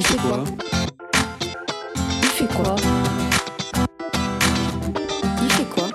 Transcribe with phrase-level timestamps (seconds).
[0.00, 0.44] Il fait quoi
[2.22, 2.74] Il fait quoi
[5.42, 5.88] Il fait quoi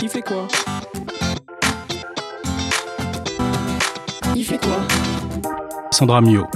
[0.00, 0.48] Il fait quoi
[4.34, 4.78] Il fait quoi
[5.90, 6.46] Sandra Mio.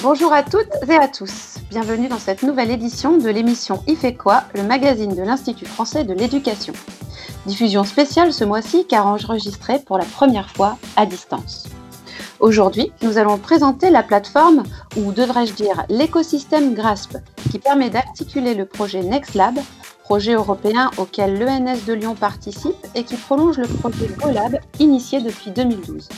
[0.00, 1.58] Bonjour à toutes et à tous.
[1.70, 6.04] Bienvenue dans cette nouvelle édition de l'émission Il fait quoi, le magazine de l'Institut français
[6.04, 6.74] de l'éducation.
[7.46, 11.64] Diffusion spéciale ce mois-ci car enregistrée pour la première fois à distance.
[12.40, 14.62] Aujourd'hui, nous allons présenter la plateforme,
[14.96, 17.18] ou devrais-je dire l'écosystème GRASP,
[17.50, 19.58] qui permet d'articuler le projet NextLab,
[20.04, 25.50] projet européen auquel l'ENS de Lyon participe et qui prolonge le projet GoLab initié depuis
[25.50, 26.08] 2012.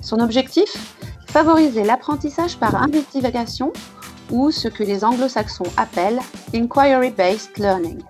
[0.00, 0.74] Son objectif?
[1.26, 3.74] Favoriser l'apprentissage par investigation
[4.30, 6.20] ou ce que les anglo-saxons appellent
[6.54, 8.00] Inquiry-Based Learning,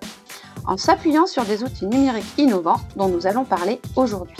[0.65, 4.37] en s'appuyant sur des outils numériques innovants dont nous allons parler aujourd'hui.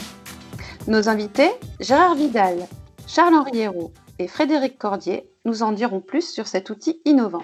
[0.87, 1.51] Nos invités,
[1.81, 2.65] Gérard Vidal,
[3.11, 7.43] Charles-Henri Hérault et Frédéric Cordier, nous en diront plus sur cet outil innovant.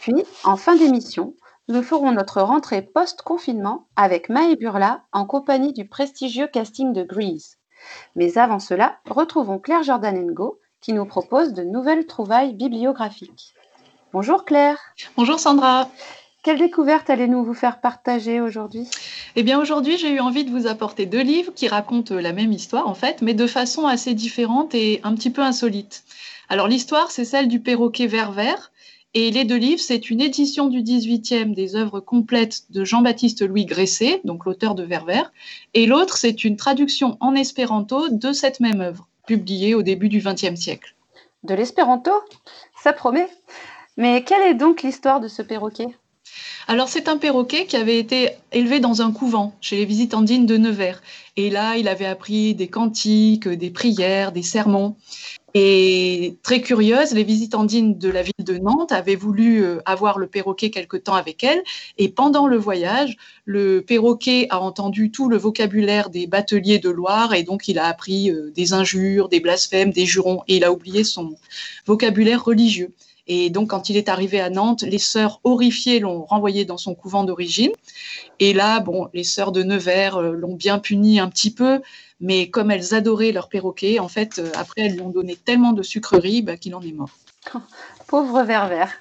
[0.00, 1.36] Puis, en fin d'émission,
[1.68, 7.58] nous ferons notre rentrée post-confinement avec Maë Burla en compagnie du prestigieux casting de Grease.
[8.16, 13.54] Mais avant cela, retrouvons Claire Jordanengo qui nous propose de nouvelles trouvailles bibliographiques.
[14.12, 14.78] Bonjour Claire.
[15.16, 15.88] Bonjour Sandra.
[16.42, 18.88] Quelle découverte allez-nous vous faire partager aujourd'hui?
[19.36, 22.50] Eh bien aujourd'hui j'ai eu envie de vous apporter deux livres qui racontent la même
[22.50, 26.02] histoire en fait, mais de façon assez différente et un petit peu insolite.
[26.48, 28.72] Alors l'histoire c'est celle du perroquet vert vert
[29.12, 33.66] et les deux livres c'est une édition du 18e des œuvres complètes de Jean-Baptiste Louis
[33.66, 35.32] Gresset, donc l'auteur de Vert vert,
[35.74, 40.22] et l'autre c'est une traduction en espéranto de cette même œuvre, publiée au début du
[40.24, 40.94] XXe siècle.
[41.42, 42.12] De l'espéranto?
[42.82, 43.28] Ça promet.
[43.98, 45.88] Mais quelle est donc l'histoire de ce perroquet?
[46.68, 50.56] Alors c'est un perroquet qui avait été élevé dans un couvent chez les visitandines de
[50.56, 51.02] Nevers.
[51.36, 54.94] Et là, il avait appris des cantiques, des prières, des sermons.
[55.54, 60.28] Et très curieuse, les visitandines de la ville de Nantes avaient voulu euh, avoir le
[60.28, 61.62] perroquet quelque temps avec elles.
[61.98, 63.16] Et pendant le voyage,
[63.50, 67.86] le perroquet a entendu tout le vocabulaire des bateliers de Loire et donc il a
[67.86, 71.34] appris euh, des injures, des blasphèmes, des jurons et il a oublié son
[71.84, 72.92] vocabulaire religieux.
[73.26, 76.94] Et donc, quand il est arrivé à Nantes, les sœurs horrifiées l'ont renvoyé dans son
[76.94, 77.72] couvent d'origine.
[78.38, 81.80] Et là, bon, les sœurs de Nevers euh, l'ont bien puni un petit peu,
[82.20, 85.72] mais comme elles adoraient leur perroquet, en fait, euh, après, elles lui ont donné tellement
[85.72, 87.10] de sucreries bah, qu'il en est mort.
[88.06, 88.92] Pauvre vert-vert.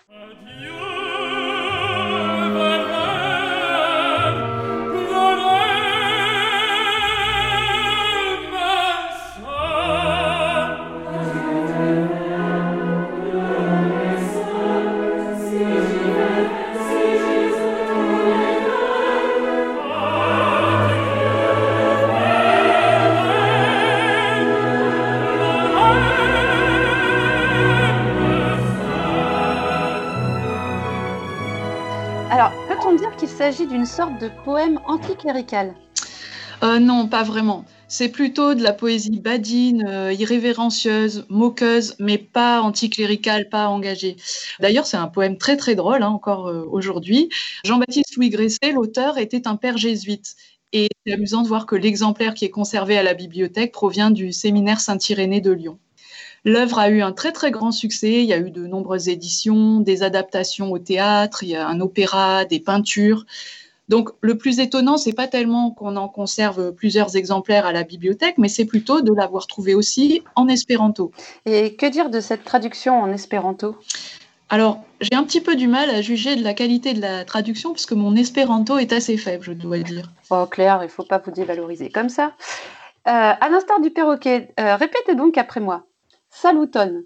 [32.31, 35.73] Alors, peut-on dire qu'il s'agit d'une sorte de poème anticlérical
[36.61, 37.65] Euh, non, pas vraiment.
[37.87, 44.15] C'est plutôt de la poésie badine, euh, irrévérencieuse, moqueuse, mais pas anticléricale, pas engagée.
[44.59, 47.29] D'ailleurs, c'est un poème très très drôle, hein, encore euh, aujourd'hui.
[47.63, 50.35] Jean-Baptiste Louis Gresset, l'auteur, était un père jésuite.
[50.71, 54.33] Et c'est amusant de voir que l'exemplaire qui est conservé à la bibliothèque provient du
[54.33, 55.79] séminaire Saint-Irénée de Lyon.
[56.45, 58.23] L'œuvre a eu un très très grand succès.
[58.23, 61.79] Il y a eu de nombreuses éditions, des adaptations au théâtre, il y a un
[61.81, 63.25] opéra, des peintures.
[63.89, 68.37] Donc le plus étonnant, c'est pas tellement qu'on en conserve plusieurs exemplaires à la bibliothèque,
[68.37, 71.11] mais c'est plutôt de l'avoir trouvé aussi en espéranto.
[71.45, 73.75] Et que dire de cette traduction en espéranto
[74.49, 77.73] Alors, j'ai un petit peu du mal à juger de la qualité de la traduction
[77.73, 80.11] puisque mon espéranto est assez faible, je dois dire.
[80.29, 82.33] Oh Claire, il faut pas vous dévaloriser comme ça.
[83.07, 85.87] Euh, à l'instar du perroquet, euh, répétez donc après moi.
[86.29, 87.03] Saluton.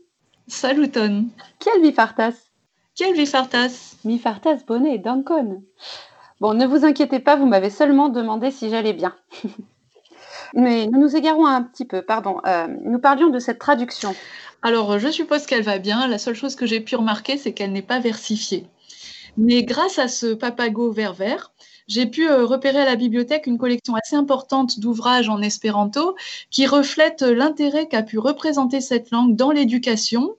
[0.48, 1.30] Saluton.
[1.60, 2.34] Quel vifartas?
[2.96, 3.98] Quel vifartas?
[4.04, 5.64] Mi fartas bonnet, dankon.
[6.40, 9.16] Bon, ne vous inquiétez pas, vous m'avez seulement demandé si j'allais bien.
[10.54, 12.38] Mais nous nous égarons un petit peu, pardon.
[12.46, 14.14] Euh, nous parlions de cette traduction.
[14.62, 16.08] Alors, je suppose qu'elle va bien.
[16.08, 18.68] La seule chose que j'ai pu remarquer, c'est qu'elle n'est pas versifiée.
[19.38, 21.52] Mais grâce à ce papago vert vert,
[21.88, 26.16] j'ai pu euh, repérer à la bibliothèque une collection assez importante d'ouvrages en espéranto
[26.50, 30.36] qui reflètent l'intérêt qu'a pu représenter cette langue dans l'éducation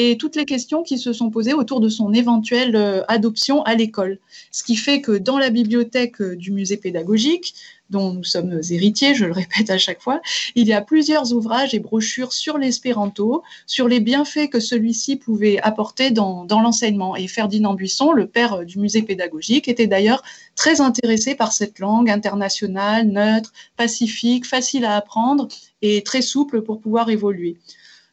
[0.00, 3.74] et toutes les questions qui se sont posées autour de son éventuelle euh, adoption à
[3.74, 4.20] l'école.
[4.52, 7.52] Ce qui fait que dans la bibliothèque euh, du musée pédagogique,
[7.90, 10.20] dont nous sommes héritiers, je le répète à chaque fois,
[10.54, 15.58] il y a plusieurs ouvrages et brochures sur l'espéranto, sur les bienfaits que celui-ci pouvait
[15.62, 17.16] apporter dans, dans l'enseignement.
[17.16, 20.22] Et Ferdinand Buisson, le père du musée pédagogique, était d'ailleurs
[20.54, 25.48] très intéressé par cette langue internationale, neutre, pacifique, facile à apprendre
[25.82, 27.56] et très souple pour pouvoir évoluer.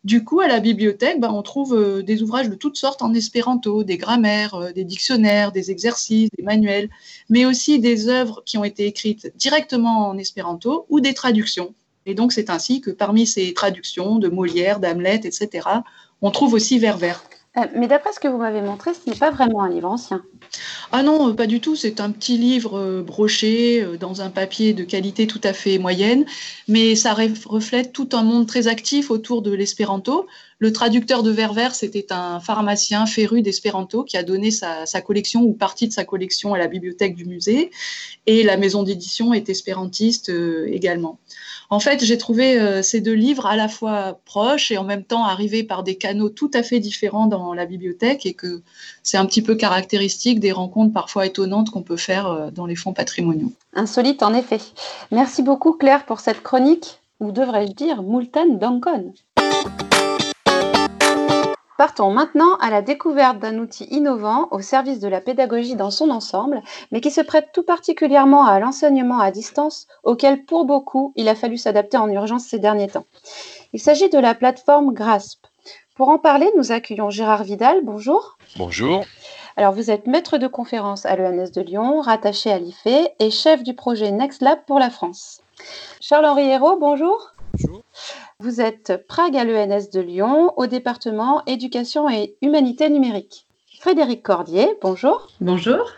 [0.06, 3.84] Du coup, à la bibliothèque, ben, on trouve des ouvrages de toutes sortes en espéranto,
[3.84, 6.92] des grammaires, des dictionnaires, des exercices, des manuels,
[7.28, 11.74] mais aussi des œuvres qui ont été écrites directement en espéranto ou des traductions.
[12.06, 15.68] Et donc, c'est ainsi que parmi ces traductions de Molière, d'Hamlet, etc.,
[16.22, 17.16] on trouve aussi Verver.
[17.58, 20.24] Euh, mais d'après ce que vous m'avez montré, ce n'est pas vraiment un livre ancien.
[20.92, 21.76] Ah non, pas du tout.
[21.76, 25.78] C'est un petit livre euh, broché euh, dans un papier de qualité tout à fait
[25.78, 26.26] moyenne,
[26.68, 30.28] mais ça reflète tout un monde très actif autour de l'espéranto.
[30.60, 35.54] Le traducteur de Verver, c'était un pharmacien féru d'espéranto qui a donné sa, collection ou
[35.54, 37.72] partie de sa collection à la bibliothèque du musée,
[38.26, 40.32] et la maison d'édition est espérantiste
[40.68, 41.20] également.
[41.70, 45.04] En fait, j'ai trouvé euh, ces deux livres à la fois proches et en même
[45.04, 48.62] temps arrivés par des canaux tout à fait différents dans la bibliothèque et que
[49.04, 52.76] c'est un petit peu caractéristique des rencontres parfois étonnantes qu'on peut faire euh, dans les
[52.76, 53.52] fonds patrimoniaux.
[53.74, 54.60] Insolite en effet.
[55.12, 59.14] Merci beaucoup Claire pour cette chronique, ou devrais-je dire Multan Dankon.
[61.78, 66.10] Partons maintenant à la découverte d'un outil innovant au service de la pédagogie dans son
[66.10, 66.62] ensemble,
[66.92, 71.36] mais qui se prête tout particulièrement à l'enseignement à distance, auquel pour beaucoup il a
[71.36, 73.06] fallu s'adapter en urgence ces derniers temps.
[73.74, 75.46] Il s'agit de la plateforme GRASP.
[75.96, 77.82] Pour en parler, nous accueillons Gérard Vidal.
[77.84, 78.38] Bonjour.
[78.56, 79.04] Bonjour.
[79.58, 83.64] Alors, vous êtes maître de conférence à l'ENS de Lyon, rattaché à l'IFE et chef
[83.64, 85.42] du projet Next Lab pour la France.
[86.00, 87.35] Charles-Henri Hérault, bonjour.
[87.58, 87.84] Bonjour.
[88.40, 93.48] Vous êtes Prague à l'ENS de Lyon, au département Éducation et Humanité numérique.
[93.80, 95.30] Frédéric Cordier, bonjour.
[95.40, 95.90] Bonjour.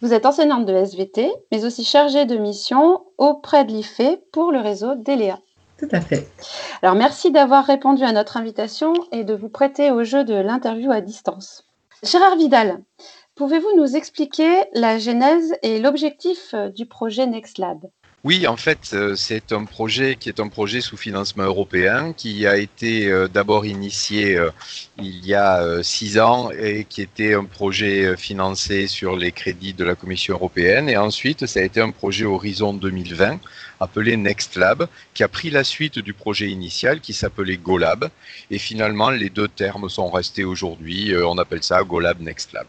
[0.00, 4.60] Vous êtes enseignante de SVT, mais aussi chargée de mission auprès de l'IFE pour le
[4.60, 5.40] réseau DELEA.
[5.76, 6.28] Tout à fait.
[6.82, 10.92] Alors merci d'avoir répondu à notre invitation et de vous prêter au jeu de l'interview
[10.92, 11.66] à distance.
[12.04, 12.80] Gérard Vidal,
[13.34, 17.88] pouvez-vous nous expliquer la genèse et l'objectif du projet NextLab?
[18.24, 22.46] Oui, en fait, euh, c'est un projet qui est un projet sous financement européen qui
[22.46, 24.50] a été euh, d'abord initié euh,
[24.96, 29.82] il y a six ans et qui était un projet financé sur les crédits de
[29.82, 30.88] la Commission européenne.
[30.88, 33.40] Et ensuite, ça a été un projet Horizon 2020
[33.80, 38.08] appelé Next Lab qui a pris la suite du projet initial qui s'appelait GoLab.
[38.52, 41.12] Et finalement, les deux termes sont restés aujourd'hui.
[41.16, 42.66] On appelle ça GoLab Next Lab.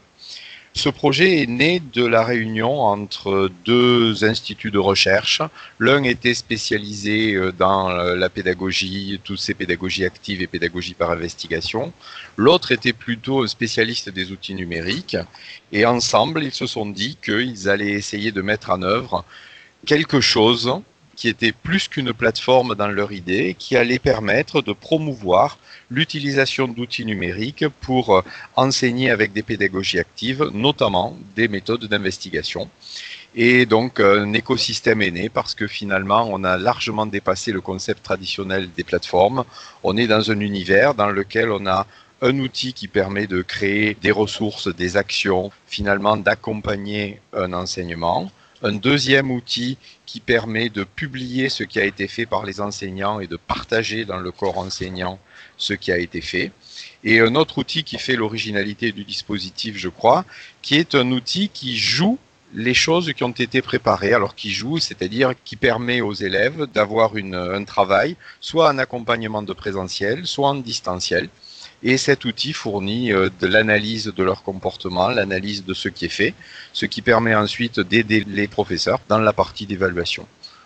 [0.76, 5.42] Ce projet est né de la réunion entre deux instituts de recherche.
[5.78, 11.12] L'un était spécialisé euh, dans euh, la pédagogie, toutes ces pédagogies actives et pédagogie par
[11.12, 11.94] investigation.
[12.38, 15.18] L'autre était plutôt spécialiste des outils numériques.
[15.72, 19.26] Et ensemble, ils se sont dit qu'ils allaient essayer de mettre en œuvre
[19.86, 20.82] quelque chose
[21.16, 25.58] qui était plus qu'une plateforme dans leur idée, qui allait permettre de promouvoir
[25.90, 28.22] l'utilisation d'outils numériques pour euh,
[28.56, 32.70] enseigner avec des pédagogies actives, notamment des méthodes d'investigation.
[33.36, 38.04] Et donc un écosystème est né parce que finalement on a largement dépassé le concept
[38.04, 39.44] traditionnel des plateformes.
[39.84, 41.88] On est dans un univers dans lequel on a
[42.22, 48.32] un outil qui permet de créer des ressources, des actions, finalement d'accompagner un enseignement
[48.64, 53.20] un deuxième outil qui permet de publier ce qui a été fait par les enseignants
[53.20, 55.20] et de partager dans le corps enseignant
[55.58, 56.52] ce qui a été fait.
[57.04, 60.26] Et un autre outil qui fait l'originalité du dispositif, je crois,
[60.62, 62.18] qui est un outil qui joue
[62.56, 67.14] les choses qui ont été préparées, alors qui joue, c'est-à-dire qui permet aux élèves d'avoir
[67.16, 71.30] un travail, soit en accompagnement de présentiel, soit en distanciel.
[71.84, 76.10] Et cet outil fournit euh, de l'analyse de leur comportement, l'analyse de ce qui est
[76.10, 76.34] fait,
[76.72, 80.26] ce qui permet ensuite d'aider les professeurs dans la partie d'évaluation.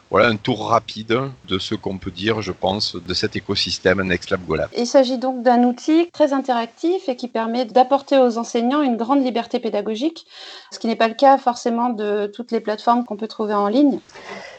[0.09, 4.45] Voilà un tour rapide de ce qu'on peut dire, je pense, de cet écosystème NextLab
[4.45, 4.69] GoLab.
[4.77, 9.21] Il s'agit donc d'un outil très interactif et qui permet d'apporter aux enseignants une grande
[9.21, 10.25] liberté pédagogique,
[10.71, 13.67] ce qui n'est pas le cas forcément de toutes les plateformes qu'on peut trouver en
[13.67, 13.99] ligne.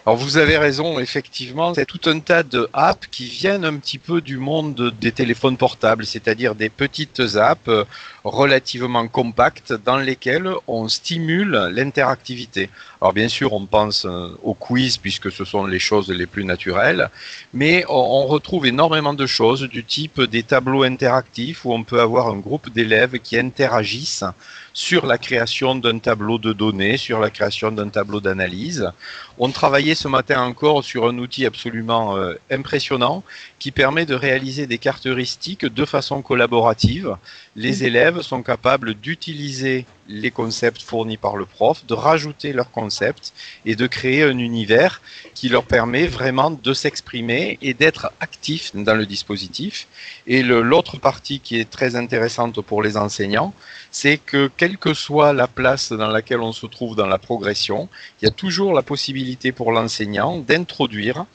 [0.07, 3.99] Alors vous avez raison, effectivement, c'est tout un tas de apps qui viennent un petit
[3.99, 7.85] peu du monde des téléphones portables, c'est-à-dire des petites apps euh,
[8.25, 12.71] relativement compactes dans lesquelles on stimule l'interactivité.
[13.01, 16.45] Alors bien sûr, on pense euh, au quiz puisque ce sont les choses les plus
[16.45, 17.11] naturelles,
[17.53, 22.29] mais on retrouve énormément de choses du type des tableaux interactifs où on peut avoir
[22.29, 24.25] un groupe d'élèves qui interagissent
[24.73, 28.89] sur la création d'un tableau de données, sur la création d'un tableau d'analyse.
[29.37, 29.51] On
[29.95, 33.23] ce matin encore sur un outil absolument euh, impressionnant
[33.59, 37.17] qui permet de réaliser des cartes heuristiques de façon collaborative.
[37.57, 43.33] Les élèves sont capables d'utiliser les concepts fournis par le prof, de rajouter leurs concepts
[43.65, 45.03] et de créer un univers
[45.35, 49.87] qui leur permet vraiment de s'exprimer et d'être actifs dans le dispositif.
[50.27, 53.53] Et l'autre partie qui est très intéressante pour les enseignants,
[53.91, 57.89] c'est que quelle que soit la place dans laquelle on se trouve dans la progression,
[58.21, 61.27] il y a toujours la possibilité pour l'enseignant d'introduire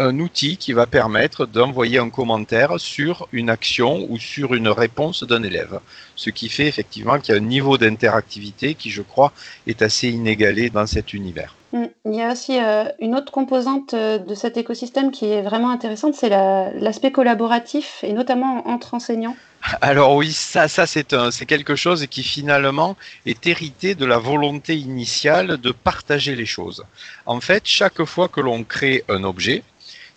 [0.00, 5.24] un outil qui va permettre d'envoyer un commentaire sur une action ou sur une réponse
[5.24, 5.78] d'un élève.
[6.16, 9.32] Ce qui fait effectivement qu'il y a un niveau d'interactivité qui, je crois,
[9.66, 11.54] est assez inégalé dans cet univers.
[11.72, 11.84] Mm.
[12.06, 15.70] Il y a aussi euh, une autre composante euh, de cet écosystème qui est vraiment
[15.70, 19.36] intéressante, c'est l'aspect collaboratif et notamment entre enseignants.
[19.82, 25.58] Alors oui, ça, ça c'est quelque chose qui finalement est hérité de la volonté initiale
[25.58, 26.82] de partager les choses.
[27.26, 29.62] En fait, chaque fois que l'on crée un objet,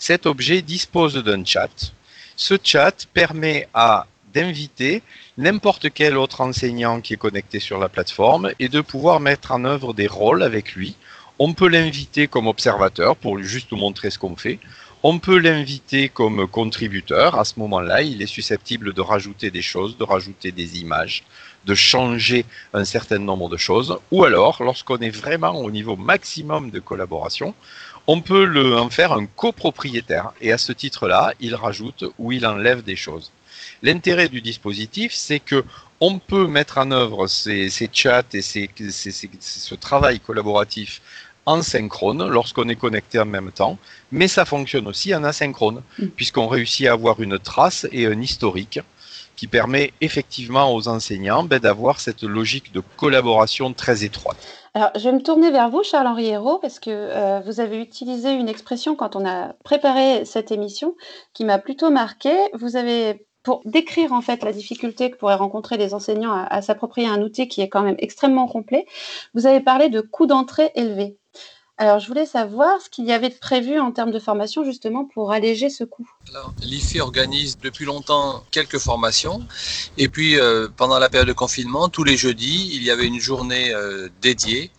[0.05, 1.93] cet objet dispose d'un chat.
[2.36, 3.69] Ce chat permet
[4.33, 5.01] d'inviter
[5.38, 9.63] n'importe quel autre enseignant qui est connecté sur la plateforme et de pouvoir mettre en
[9.63, 10.98] œuvre des rôles avec lui
[11.39, 14.60] on peut l'inviter comme observateur pour juste montrer ce qu'on fait.
[15.01, 17.38] On peut l'inviter comme contributeur.
[17.39, 21.24] À ce moment-là, il est susceptible de rajouter des choses, de rajouter des images,
[21.65, 23.98] de changer un certain nombre de choses.
[24.12, 27.53] Ou alors, lorsqu'on est vraiment au niveau maximum de collaboration,
[28.08, 30.34] on peut le, en faire un copropriétaire.
[30.41, 33.32] Et à ce titre-là, il rajoute ou il enlève des choses.
[33.82, 35.63] L'intérêt du dispositif, c'est que
[36.00, 41.01] on peut mettre en œuvre ces, chats et ce travail collaboratif
[41.46, 43.77] en synchrone lorsqu'on est connecté en même temps,
[44.12, 46.08] mais ça fonctionne aussi en asynchrone, mm.
[46.08, 48.79] puisqu'on réussit à avoir une trace et un historique
[49.36, 54.38] qui permet effectivement aux enseignants ben, d'avoir cette logique de collaboration très étroite.
[54.75, 58.32] Alors, je vais me tourner vers vous, Charles-Henri Hérault, parce que euh, vous avez utilisé
[58.32, 60.96] une expression quand on a préparé cette émission
[61.34, 62.32] qui m'a plutôt marqué.
[62.54, 66.62] Vous avez pour décrire en fait la difficulté que pourraient rencontrer les enseignants à, à
[66.62, 68.86] s'approprier un outil qui est quand même extrêmement complet,
[69.34, 71.18] vous avez parlé de coûts d'entrée élevés.
[71.77, 75.06] Alors, je voulais savoir ce qu'il y avait de prévu en termes de formation justement
[75.06, 76.08] pour alléger ce coût.
[76.62, 79.42] L'IFE organise depuis longtemps quelques formations.
[79.98, 83.20] Et puis, euh, pendant la période de confinement, tous les jeudis, il y avait une
[83.20, 84.70] journée euh, dédiée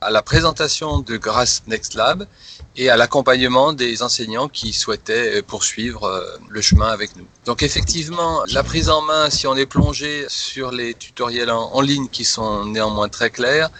[0.00, 2.28] à la présentation de Grass Next Lab
[2.76, 7.26] et à l'accompagnement des enseignants qui souhaitaient euh, poursuivre le chemin avec nous.
[7.44, 12.08] Donc effectivement, la prise en main, si on est plongé sur les tutoriels en ligne
[12.08, 13.70] qui sont néanmoins très clairs,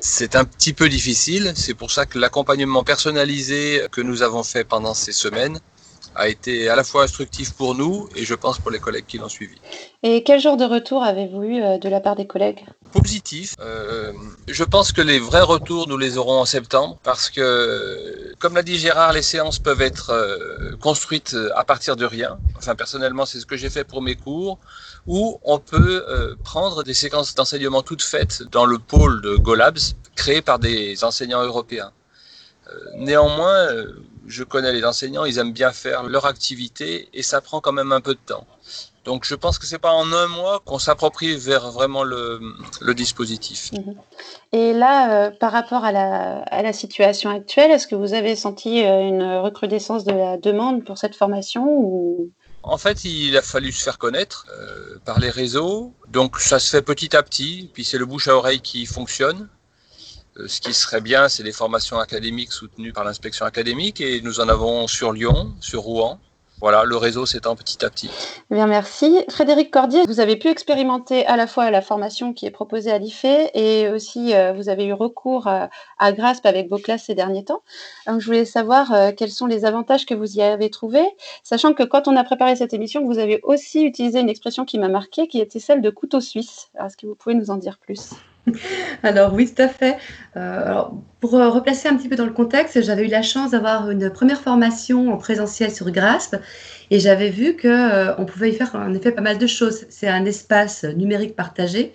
[0.00, 1.52] c'est un petit peu difficile.
[1.54, 5.60] C'est pour ça que l'accompagnement personnalisé que nous avons fait pendant ces semaines
[6.14, 9.18] a été à la fois instructif pour nous et je pense pour les collègues qui
[9.18, 9.56] l'ont suivi.
[10.02, 12.64] Et quel genre de retour avez-vous eu euh, de la part des collègues?
[12.92, 13.54] Positif.
[13.60, 14.12] Euh,
[14.48, 18.62] je pense que les vrais retours, nous les aurons en septembre parce que, comme l'a
[18.62, 22.38] dit Gérard, les séances peuvent être euh, construites à partir de rien.
[22.56, 24.58] Enfin, personnellement, c'est ce que j'ai fait pour mes cours
[25.06, 29.78] où on peut euh, prendre des séquences d'enseignement toutes faites dans le pôle de GoLabs
[30.16, 31.92] créé par des enseignants européens.
[32.68, 33.92] Euh, néanmoins, euh,
[34.26, 37.92] je connais les enseignants, ils aiment bien faire leur activité et ça prend quand même
[37.92, 38.46] un peu de temps.
[39.04, 42.40] Donc je pense que c'est pas en un mois qu'on s'approprie vers vraiment le,
[42.94, 43.72] dispositif.
[43.72, 43.94] Mhm.
[44.52, 48.80] Et là, par rapport à la, à la situation actuelle, est-ce que vous avez senti
[48.80, 52.30] une recrudescence de la demande pour cette formation ou?
[52.62, 55.94] En fait, il a fallu se faire connaître euh, par les réseaux.
[56.08, 57.70] Donc ça se fait petit à petit.
[57.72, 59.48] Puis c'est le bouche à oreille qui fonctionne.
[60.36, 64.00] Euh, ce qui serait bien, c'est des formations académiques soutenues par l'inspection académique.
[64.00, 66.20] Et nous en avons sur Lyon, sur Rouen,
[66.60, 68.10] voilà, le réseau s'étend petit à petit.
[68.50, 69.24] Eh bien, merci.
[69.28, 72.98] Frédéric Cordier, vous avez pu expérimenter à la fois la formation qui est proposée à
[72.98, 73.24] l'IFE
[73.54, 77.62] et aussi euh, vous avez eu recours à, GRASP avec vos classes ces derniers temps.
[78.06, 81.08] Donc, je voulais savoir euh, quels sont les avantages que vous y avez trouvés,
[81.42, 84.78] sachant que quand on a préparé cette émission, vous avez aussi utilisé une expression qui
[84.78, 86.70] m'a marquée, qui était celle de couteau suisse.
[86.78, 88.10] Est-ce que vous pouvez nous en dire plus?
[89.02, 89.96] alors oui, tout à fait.
[90.36, 90.82] Euh,
[91.20, 94.10] pour euh, replacer un petit peu dans le contexte, j'avais eu la chance d'avoir une
[94.10, 96.36] première formation en présentiel sur Grasp
[96.90, 99.86] et j'avais vu qu'on euh, pouvait y faire en effet pas mal de choses.
[99.88, 101.92] C'est un espace numérique partagé,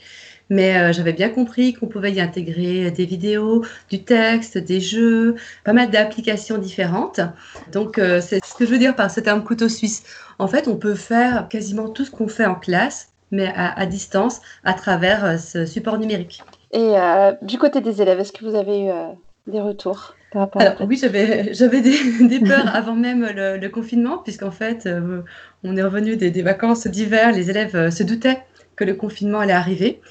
[0.50, 5.74] mais j'avais bien compris qu'on pouvait y intégrer des vidéos, du texte, des jeux, pas
[5.74, 7.20] mal d'applications différentes.
[7.72, 10.04] Donc c'est ce que je veux dire par ce terme couteau suisse.
[10.38, 14.42] En fait, on peut faire quasiment tout ce qu'on fait en classe mais à, distance,
[14.64, 16.42] à travers euh, ce support numérique.
[16.72, 19.08] Et euh, du côté des élèves, est-ce que vous avez eu euh,
[19.48, 24.52] des retours par rapport Alors, Oui, j'avais, j'avais des, peurs avant même le, confinement, puisqu'en
[24.52, 24.90] fait,
[25.64, 28.40] on est revenu des, vacances d'hiver, les élèves se doutaient
[28.76, 30.02] que le confinement allait arriver.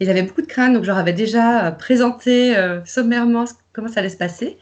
[0.00, 4.08] Ils avaient beaucoup de craintes, donc je leur avais déjà présenté sommairement comment ça allait
[4.08, 4.58] se passer.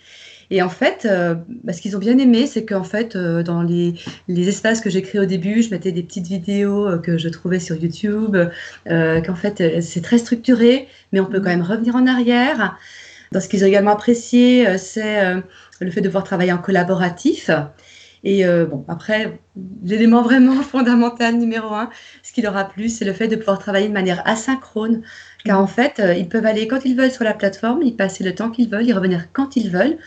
[0.50, 3.62] Et en fait, euh, bah, ce qu'ils ont bien aimé, c'est qu'en fait, euh, dans
[3.62, 3.94] les,
[4.26, 7.28] les, espaces que j'ai créés au début, je mettais des petites vidéos euh, que je
[7.28, 8.36] trouvais sur YouTube,
[8.86, 12.76] qu'en fait, c'est très structuré, mais on peut quand même revenir en arrière.
[13.32, 15.22] Dans ce qu'ils ont également apprécié, c'est
[15.80, 17.48] le fait de pouvoir travailler en collaboratif.
[18.24, 19.38] Et bon, après,
[19.84, 21.90] l'élément vraiment fondamental numéro un,
[22.24, 25.02] ce qui leur a plu, c'est le fait de pouvoir travailler de manière asynchrone.
[25.44, 28.34] Car en fait, ils peuvent aller quand ils veulent sur la plateforme, y passer le
[28.34, 29.98] temps qu'ils veulent, y revenir quand ils veulent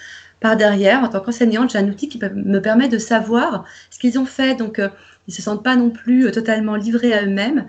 [0.43, 4.19] par derrière, en tant qu'enseignante, j'ai un outil qui me permet de savoir ce qu'ils
[4.19, 4.55] ont fait.
[4.55, 4.91] Donc, ils
[5.29, 7.65] ne se sentent pas non plus totalement livrés à eux-mêmes.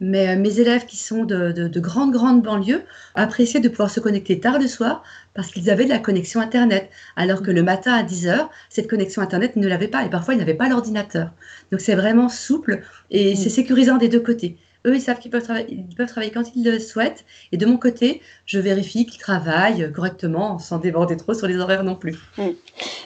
[0.00, 2.82] Mais mes élèves qui sont de, de, grandes, grandes banlieues
[3.14, 6.90] appréciaient de pouvoir se connecter tard le soir parce qu'ils avaient de la connexion Internet.
[7.16, 10.34] Alors que le matin à 10 heures, cette connexion Internet ne l'avait pas et parfois
[10.34, 11.30] ils n'avaient pas l'ordinateur.
[11.72, 14.58] Donc c'est vraiment souple et c'est sécurisant des deux côtés.
[14.86, 17.24] Eux, ils savent qu'ils peuvent, travailler, quand ils le souhaitent.
[17.52, 21.84] Et de mon côté, je vérifie qu'ils travaillent correctement sans déborder trop sur les horaires
[21.84, 22.18] non plus.
[22.38, 22.48] Mm.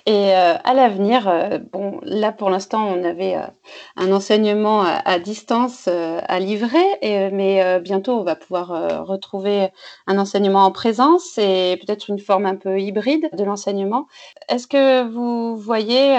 [0.06, 3.46] Et euh, à l'avenir, euh, bon, là pour l'instant, on avait euh,
[3.96, 6.84] un enseignement à, distance à livrer,
[7.32, 9.68] mais bientôt, on va pouvoir retrouver
[10.06, 14.06] un enseignement en présence et peut-être une forme un peu hybride de l'enseignement.
[14.48, 16.16] Est-ce que vous voyez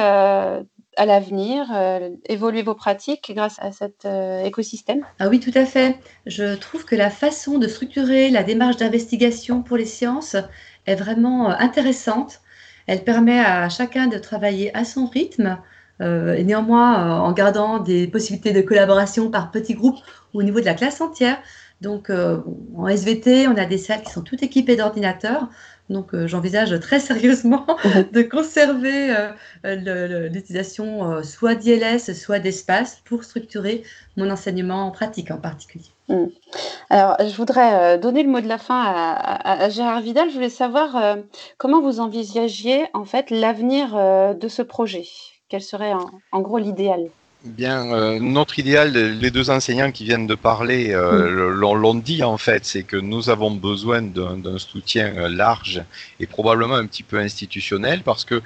[0.98, 5.06] à l'avenir, euh, évoluer vos pratiques grâce à cet euh, écosystème?
[5.20, 5.98] Ah oui, tout à fait.
[6.26, 10.36] Je trouve que la façon de structurer la démarche d'investigation pour les sciences
[10.86, 12.42] est vraiment euh, intéressante.
[12.88, 15.58] Elle permet à chacun de travailler à son rythme,
[16.00, 19.98] néanmoins en gardant des possibilités de collaboration par petits groupes
[20.34, 21.40] ou au niveau de la classe entière.
[21.82, 25.50] Donc en SVT, on a des salles qui sont toutes équipées d'ordinateurs.
[25.90, 27.66] Donc euh, j'envisage très sérieusement
[28.12, 29.16] de conserver
[29.64, 33.84] euh, l'utilisation euh, soit d'ILS, soit d'espace pour structurer
[34.18, 35.86] mon enseignement en pratique en particulier.
[36.10, 36.26] Mm.
[36.90, 40.30] Alors, je voudrais donner le mot de la fin à, Gérard Vidal.
[40.30, 41.18] Je voulais savoir
[41.58, 43.96] comment vous envisagiez en fait l'avenir
[44.36, 45.06] de ce projet?
[45.50, 45.94] Quel serait
[46.32, 47.10] en gros l'idéal?
[47.46, 52.40] Bien, euh, notre idéal, les deux enseignants qui viennent de parler euh, l'ont dit en
[52.40, 55.84] fait, c'est que nous avons besoin d'un soutien euh, large
[56.20, 58.42] et probablement un petit peu institutionnel parce que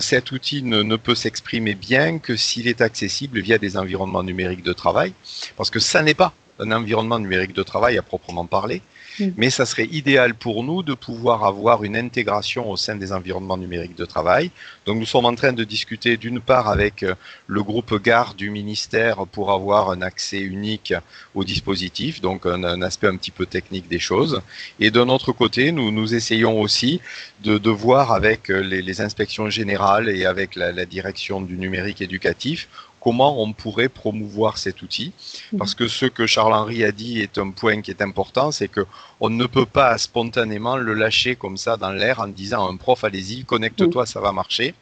[0.00, 4.64] cet outil ne, ne peut s'exprimer bien que s'il est accessible via des environnements numériques
[4.64, 5.12] de travail,
[5.56, 8.82] parce que ça n'est pas un environnement numérique de travail à proprement parler.
[9.18, 9.28] Mm.
[9.36, 13.56] Mais ça serait idéal pour nous de pouvoir avoir une intégration au sein des environnements
[13.56, 14.50] numériques de travail.
[14.86, 17.14] Donc nous sommes en train de discuter d'une part avec euh,
[17.46, 20.94] le groupe GARD du ministère pour avoir un accès unique
[21.34, 24.42] au dispositif, donc un, aspect un petit peu technique des choses.
[24.80, 27.00] Et d'un autre côté, nous, nous essayons aussi
[27.42, 32.68] de, voir avec euh, les, inspections générales et avec la direction du numérique éducatif
[33.02, 35.12] comment on pourrait promouvoir cet outil.
[35.52, 35.58] Mhm.
[35.58, 38.86] Parce que ce que Charles-Henri a dit est un point qui est important, c'est que
[39.20, 42.76] on ne peut pas spontanément le lâcher comme ça dans l'air en disant à un
[42.76, 44.74] prof, allez-y, connecte-toi, ça va marcher.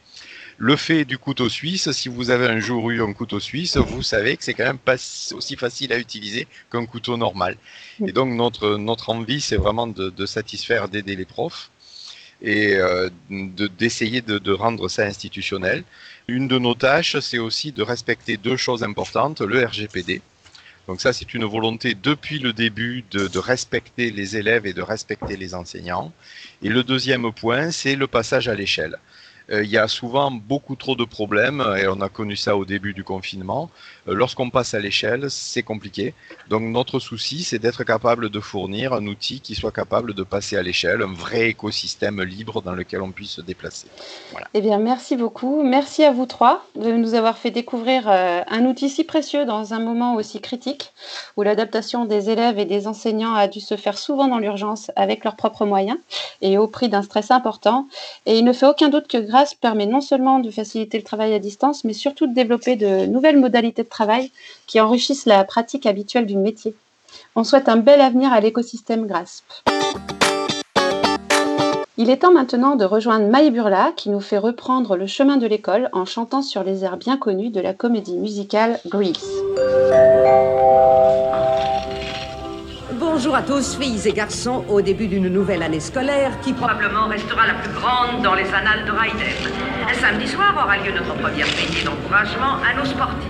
[0.57, 4.03] Le fait du couteau suisse, si vous avez un jour eu un couteau suisse, vous
[4.03, 4.93] savez que c'est quand même pas
[5.33, 7.57] aussi facile à utiliser qu'un couteau normal.
[8.05, 11.71] Et donc notre, notre envie, c'est vraiment de, satisfaire, d'aider les profs
[12.43, 15.83] et euh, d'essayer de, de, rendre ça institutionnel.
[16.27, 20.21] Une de nos tâches, c'est aussi de respecter deux choses importantes, le RGPD.
[20.87, 25.37] Donc ça, c'est une volonté depuis le début de, respecter les élèves et de respecter
[25.37, 26.11] les enseignants.
[26.63, 28.97] Et le deuxième point, c'est le passage à l'échelle.
[29.51, 32.65] Euh, il y a souvent beaucoup trop de problèmes, et on a connu ça au
[32.65, 33.69] début du confinement.
[34.07, 36.13] Euh, lorsqu'on passe à l'échelle, c'est compliqué.
[36.49, 40.57] Donc notre souci, c'est d'être capable de fournir un outil qui soit capable de passer
[40.57, 43.87] à l'échelle, un vrai écosystème libre dans lequel on puisse se déplacer.
[44.31, 44.47] Voilà.
[44.53, 45.63] Eh bien, merci beaucoup.
[45.63, 49.73] Merci à vous trois de nous avoir fait découvrir euh, un outil si précieux dans
[49.73, 50.93] un moment aussi critique,
[51.35, 55.23] où l'adaptation des élèves et des enseignants a dû se faire souvent dans l'urgence avec
[55.23, 55.97] leurs propres moyens
[56.41, 57.87] et au prix d'un stress important.
[58.25, 61.33] Et il ne fait aucun doute que grâce permet non seulement de faciliter le travail
[61.33, 64.31] à distance, mais surtout de développer de nouvelles modalités de travail
[64.67, 66.75] qui enrichissent la pratique habituelle du métier.
[67.35, 69.43] On souhaite un bel avenir à l'écosystème GRASP.
[71.97, 75.45] Il est temps maintenant de rejoindre Maï Burla qui nous fait reprendre le chemin de
[75.45, 79.23] l'école en chantant sur les airs bien connus de la comédie musicale Grease.
[83.13, 87.45] Bonjour à tous, filles et garçons, au début d'une nouvelle année scolaire qui probablement restera
[87.45, 89.35] la plus grande dans les annales de Ryder.
[89.85, 93.27] Un samedi soir aura lieu notre première veillée d'encouragement à nos sportifs.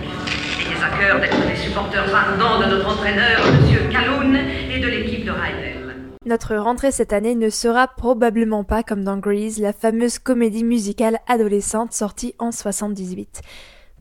[0.60, 3.90] Ayez à cœur d'être des supporters ardents de notre entraîneur, M.
[3.90, 4.38] Calhoun,
[4.72, 5.74] et de l'équipe de Ryder.
[6.26, 11.18] Notre rentrée cette année ne sera probablement pas comme dans Grease, la fameuse comédie musicale
[11.26, 13.42] adolescente sortie en 78.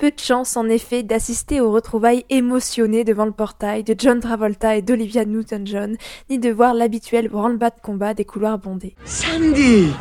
[0.02, 4.76] Peu de chance en effet d'assister aux retrouvailles émotionnées devant le portail de John Travolta
[4.76, 5.96] et d'Olivia Newton-John,
[6.28, 8.96] ni de voir l'habituel branle-bas de combat des couloirs bondés.
[9.06, 9.94] Sandy!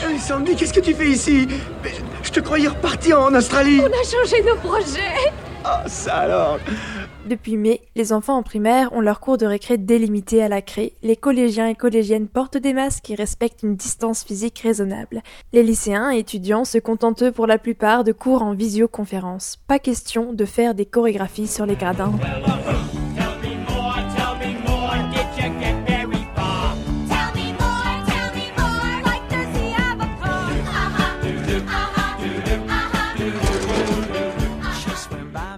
[0.00, 1.48] Jenny Sandy, qu'est-ce que tu fais ici?
[2.22, 3.80] Je te croyais reparti en Australie.
[3.82, 5.32] On a changé nos projets
[5.64, 6.58] Ah, ça alors
[7.26, 10.92] depuis mai, les enfants en primaire ont leur cours de récré délimité à la craie,
[11.02, 15.22] les collégiens et collégiennes portent des masques et respectent une distance physique raisonnable.
[15.54, 19.56] Les lycéens et étudiants se contentent pour la plupart de cours en visioconférence.
[19.66, 22.12] Pas question de faire des chorégraphies sur les gradins.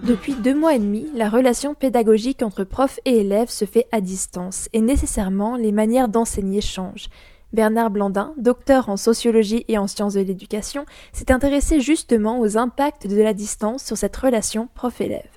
[0.07, 3.99] Depuis deux mois et demi, la relation pédagogique entre prof et élève se fait à
[3.99, 7.09] distance et nécessairement les manières d'enseigner changent.
[7.51, 13.05] Bernard Blandin, docteur en sociologie et en sciences de l'éducation, s'est intéressé justement aux impacts
[13.05, 15.36] de la distance sur cette relation prof-élève.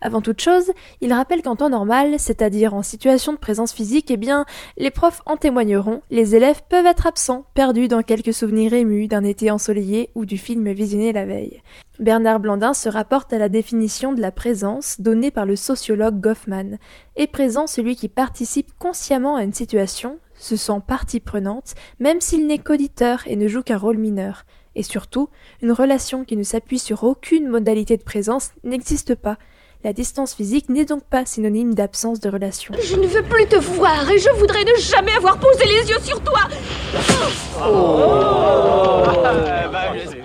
[0.00, 4.16] Avant toute chose, il rappelle qu'en temps normal, c'est-à-dire en situation de présence physique, eh
[4.16, 4.44] bien,
[4.76, 9.24] les profs en témoigneront, les élèves peuvent être absents, perdus dans quelques souvenirs émus d'un
[9.24, 11.62] été ensoleillé ou du film visionné la veille.
[11.98, 16.76] Bernard Blandin se rapporte à la définition de la présence donnée par le sociologue Goffman.
[17.16, 22.46] Est présent celui qui participe consciemment à une situation, se sent partie prenante, même s'il
[22.46, 24.44] n'est qu'auditeur et ne joue qu'un rôle mineur.
[24.74, 25.30] Et surtout,
[25.62, 29.38] une relation qui ne s'appuie sur aucune modalité de présence n'existe pas.
[29.86, 32.74] La distance physique n'est donc pas synonyme d'absence de relation.
[32.82, 36.00] Je ne veux plus te voir et je voudrais ne jamais avoir posé les yeux
[36.02, 36.40] sur toi.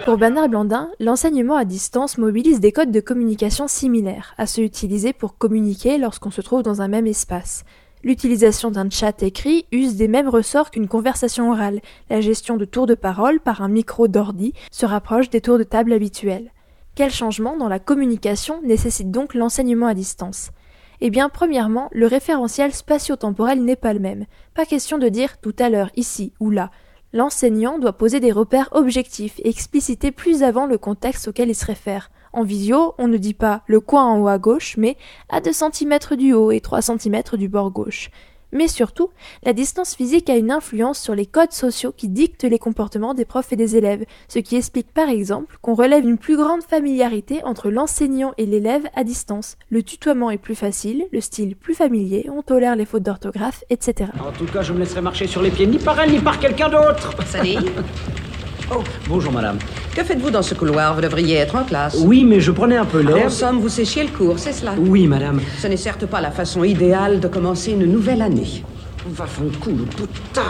[0.04, 5.14] Pour Bernard Blandin, l'enseignement à distance mobilise des codes de communication similaires à ceux utilisés
[5.14, 7.64] pour communiquer lorsqu'on se trouve dans un même espace.
[8.04, 11.82] L'utilisation d'un chat écrit use des mêmes ressorts qu'une conversation orale.
[12.10, 15.64] La gestion de tours de parole par un micro d'ordi se rapproche des tours de
[15.64, 16.52] table habituels.
[16.94, 20.52] Quel changement dans la communication nécessite donc l'enseignement à distance?
[21.00, 24.26] Eh bien, premièrement, le référentiel spatio-temporel n'est pas le même.
[24.54, 26.70] Pas question de dire tout à l'heure, ici ou là.
[27.14, 31.66] L'enseignant doit poser des repères objectifs et expliciter plus avant le contexte auquel il se
[31.66, 32.12] réfère.
[32.34, 34.98] En visio, on ne dit pas le coin en haut à gauche, mais
[35.30, 38.12] à 2 cm du haut et 3 cm du bord gauche.
[38.52, 39.10] Mais surtout,
[39.44, 43.26] la distance physique a une influence sur les codes sociaux qui dictent les comportements des
[43.26, 47.44] profs et des élèves, ce qui explique par exemple qu'on relève une plus grande familiarité
[47.44, 49.58] entre l'enseignant et l'élève à distance.
[49.70, 54.12] Le tutoiement est plus facile, le style plus familier, on tolère les fautes d'orthographe, etc.
[54.26, 56.40] En tout cas, je me laisserai marcher sur les pieds ni par elle ni par
[56.40, 57.16] quelqu'un d'autre.
[57.26, 57.58] Salut.
[58.74, 59.58] Oh, bonjour madame.
[59.96, 60.96] Que faites-vous dans ce couloir?
[60.96, 61.98] Vous devriez être en classe.
[62.06, 63.26] Oui, mais je prenais un peu l'air.
[63.26, 64.74] En somme, vous séchiez le cours, c'est cela?
[64.78, 65.42] Oui, madame.
[65.60, 68.64] Ce n'est certes pas la façon idéale de commencer une nouvelle année.
[69.08, 70.42] Va fond coup, putain.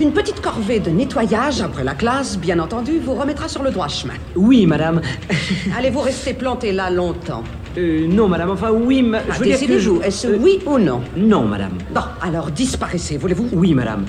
[0.00, 3.88] Une petite corvée de nettoyage après la classe, bien entendu, vous remettra sur le droit
[3.88, 4.14] chemin.
[4.36, 5.02] Oui, madame.
[5.76, 7.42] Allez-vous rester planté là longtemps?
[7.76, 8.50] Euh, non, madame.
[8.50, 11.02] Enfin, oui, mais Ah, je veux dire que est-ce Euh, oui ou non?
[11.16, 11.72] Non, madame.
[11.92, 13.48] Bon, alors disparaissez, voulez-vous?
[13.52, 14.04] Oui, madame.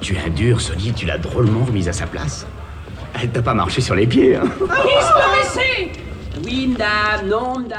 [0.00, 2.46] Tu es un dur, Sony, tu l'as drôlement remise à sa place.
[3.20, 4.44] Elle t'a pas marché sur les pieds, hein
[6.44, 7.28] Oui, madame.
[7.28, 7.78] Non, madame.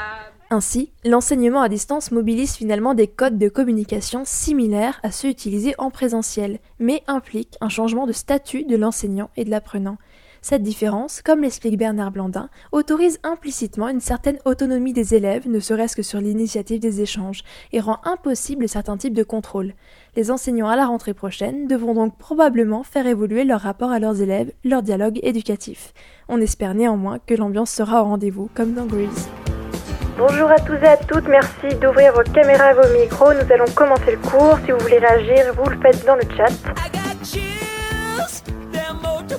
[0.52, 5.90] Ainsi, l'enseignement à distance mobilise finalement des codes de communication similaires à ceux utilisés en
[5.90, 9.96] présentiel, mais implique un changement de statut de l'enseignant et de l'apprenant.
[10.42, 15.94] Cette différence, comme l'explique Bernard Blandin, autorise implicitement une certaine autonomie des élèves, ne serait-ce
[15.94, 19.74] que sur l'initiative des échanges, et rend impossible certains types de contrôle.
[20.16, 24.22] Les enseignants à la rentrée prochaine devront donc probablement faire évoluer leur rapport à leurs
[24.22, 25.92] élèves, leur dialogue éducatif.
[26.28, 29.28] On espère néanmoins que l'ambiance sera au rendez-vous, comme dans Grease.
[30.16, 33.34] Bonjour à tous et à toutes, merci d'ouvrir vos caméras et vos micros.
[33.34, 34.58] Nous allons commencer le cours.
[34.64, 36.52] Si vous voulez réagir, vous le faites dans le chat.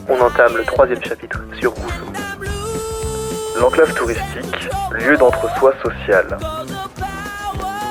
[0.08, 2.06] On entame le troisième chapitre sur Rousseau.
[3.60, 6.38] L'enclave touristique, lieu d'entre-soi social.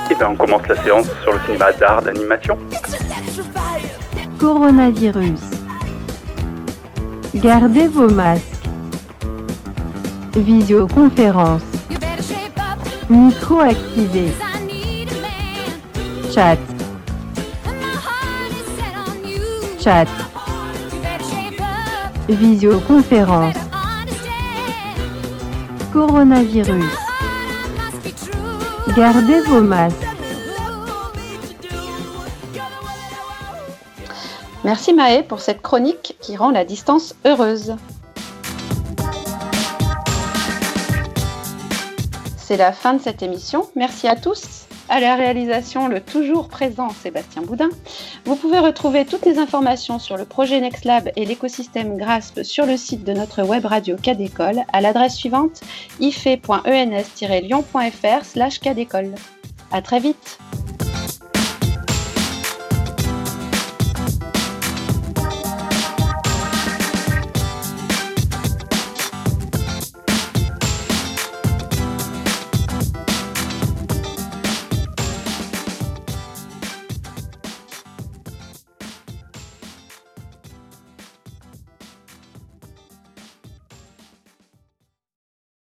[0.09, 2.57] Et bien on commence la séance sur le cinéma d'art d'animation.
[4.39, 5.41] Coronavirus.
[7.35, 8.41] Gardez vos masques.
[10.35, 11.61] Visioconférence.
[13.09, 14.31] Micro activé.
[16.33, 16.57] Chat.
[19.79, 20.07] Chat.
[22.31, 23.55] Visioconférence.
[25.91, 26.85] Coronavirus.
[28.95, 29.97] Gardez vos masques.
[34.63, 37.75] Merci Maë pour cette chronique qui rend la distance heureuse.
[42.37, 43.67] C'est la fin de cette émission.
[43.75, 44.60] Merci à tous.
[44.91, 47.69] À la réalisation, le toujours présent Sébastien Boudin.
[48.25, 52.75] Vous pouvez retrouver toutes les informations sur le projet NextLab et l'écosystème GRASP sur le
[52.75, 55.61] site de notre web radio Cadécole à l'adresse suivante
[56.01, 58.59] ife.ens-lyon.fr slash.
[59.71, 60.39] À très vite